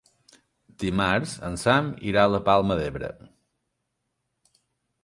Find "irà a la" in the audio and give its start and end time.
2.13-2.41